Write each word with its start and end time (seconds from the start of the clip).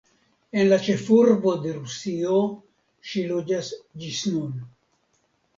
En 0.59 0.63
la 0.71 0.79
ĉefurbo 0.85 1.53
de 1.65 1.75
Rusio 1.75 2.39
ŝi 3.11 3.27
loĝas 3.33 3.73
ĝis 4.07 4.27
nun. 4.33 4.61